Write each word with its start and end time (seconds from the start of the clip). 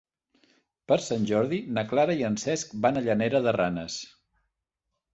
Per 0.91 0.97
Sant 1.07 1.27
Jordi 1.33 1.61
na 1.77 1.85
Clara 1.93 2.17
i 2.23 2.27
en 2.31 2.39
Cesc 2.47 2.75
van 2.89 2.99
a 2.99 3.07
Llanera 3.11 3.47
de 3.49 3.57
Ranes. 3.63 4.03